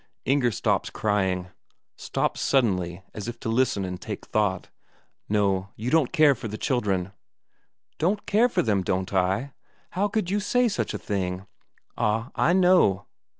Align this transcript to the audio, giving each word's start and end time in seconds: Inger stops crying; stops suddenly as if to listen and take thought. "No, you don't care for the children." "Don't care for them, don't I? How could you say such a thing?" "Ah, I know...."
Inger 0.25 0.49
stops 0.49 0.89
crying; 0.89 1.49
stops 1.95 2.41
suddenly 2.41 3.03
as 3.13 3.27
if 3.27 3.39
to 3.41 3.49
listen 3.49 3.85
and 3.85 4.01
take 4.01 4.25
thought. 4.25 4.67
"No, 5.29 5.69
you 5.75 5.91
don't 5.91 6.11
care 6.11 6.33
for 6.33 6.47
the 6.47 6.57
children." 6.57 7.11
"Don't 7.99 8.25
care 8.25 8.49
for 8.49 8.63
them, 8.63 8.81
don't 8.81 9.13
I? 9.13 9.53
How 9.91 10.07
could 10.07 10.31
you 10.31 10.39
say 10.39 10.67
such 10.67 10.95
a 10.95 10.97
thing?" 10.97 11.45
"Ah, 11.99 12.31
I 12.33 12.51
know...." 12.51 13.05